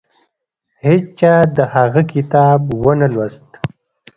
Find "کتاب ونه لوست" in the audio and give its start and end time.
2.13-3.49